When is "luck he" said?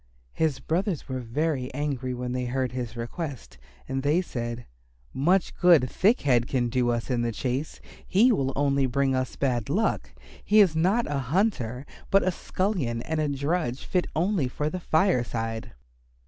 9.69-10.59